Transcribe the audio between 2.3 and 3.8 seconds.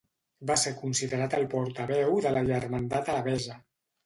la germandat alabesa.